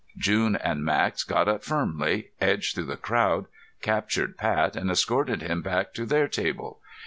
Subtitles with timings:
[0.17, 3.45] June and Max got up firmly, edged through the crowd,
[3.83, 6.79] captured Pat and escorted him back to their table.